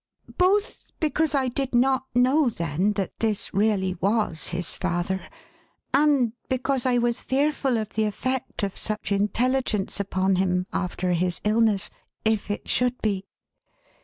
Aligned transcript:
"Both, 0.39 0.89
because 0.99 1.35
I 1.35 1.47
did 1.47 1.75
not 1.75 2.07
know, 2.15 2.49
then, 2.49 2.93
that 2.93 3.19
this 3.19 3.53
really 3.53 3.93
was 4.01 4.47
his 4.47 4.75
father, 4.75 5.29
and 5.93 6.33
because 6.49 6.87
I 6.87 6.97
was 6.97 7.21
fearful 7.21 7.77
of 7.77 7.89
the 7.89 8.05
effect 8.05 8.63
of 8.63 8.75
such 8.75 9.11
intelligence 9.11 9.99
upon 9.99 10.37
him, 10.37 10.65
after 10.73 11.11
his 11.13 11.39
illness, 11.43 11.91
if 12.25 12.49
it 12.49 12.67
should 12.67 12.99
be. 13.03 13.27